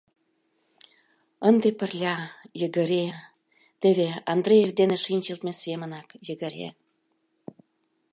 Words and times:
Ынде 1.49 1.69
пырля, 1.79 2.15
йыгыре, 2.59 3.05
теве 3.81 4.09
Андреев 4.33 4.71
дене 4.79 4.95
шинчылтме 5.05 5.53
семынак 5.63 6.07
йыгыре... 6.27 6.69